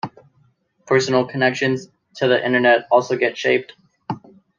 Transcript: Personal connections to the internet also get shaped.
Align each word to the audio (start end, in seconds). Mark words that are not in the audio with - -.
Personal 0.87 1.27
connections 1.27 1.87
to 2.15 2.27
the 2.27 2.43
internet 2.43 2.87
also 2.89 3.15
get 3.15 3.37
shaped. 3.37 3.73